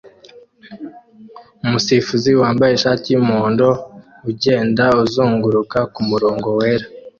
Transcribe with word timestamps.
Umusifuzi 1.63 2.29
wambaye 2.41 2.73
ishati 2.73 3.07
yumuhondo 3.09 3.67
ugenda 4.29 4.85
uzunguruka 5.03 5.79
kumurongo 5.93 6.49
wera 6.59 6.85